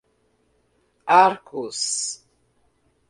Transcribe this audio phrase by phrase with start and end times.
[1.15, 2.17] Arcos